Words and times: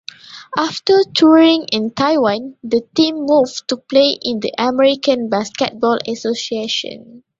After 0.57 0.95
touring 1.13 1.67
in 1.71 1.91
Taiwan, 1.91 2.55
the 2.63 2.81
team 2.95 3.17
moved 3.27 3.67
to 3.67 3.77
play 3.77 4.17
in 4.19 4.39
the 4.39 4.51
American 4.57 5.29
Basketball 5.29 5.99
Association. 6.07 7.23